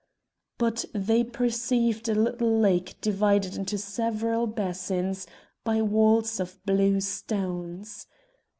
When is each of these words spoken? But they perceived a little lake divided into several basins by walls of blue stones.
But 0.57 0.83
they 0.95 1.23
perceived 1.23 2.09
a 2.09 2.15
little 2.15 2.57
lake 2.59 2.95
divided 3.01 3.55
into 3.55 3.77
several 3.77 4.47
basins 4.47 5.27
by 5.63 5.83
walls 5.83 6.39
of 6.39 6.57
blue 6.65 6.99
stones. 7.01 8.07